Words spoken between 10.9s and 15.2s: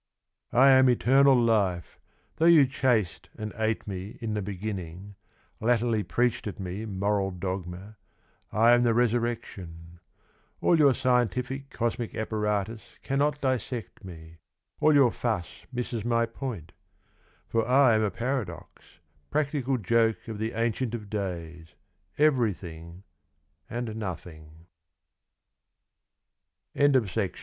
scientific Cosmic apparatus Cannot dissect me, all your